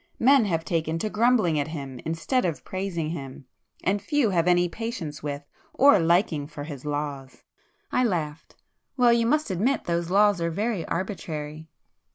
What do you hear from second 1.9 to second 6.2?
instead of praising Him,—and few have any patience with or